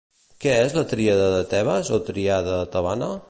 [0.45, 3.17] Què és la tríada de Tebes o tríada tebana?